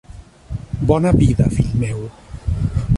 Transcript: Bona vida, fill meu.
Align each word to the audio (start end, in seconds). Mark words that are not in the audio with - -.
Bona 0.89 1.11
vida, 1.11 1.47
fill 1.57 1.71
meu. 1.75 2.09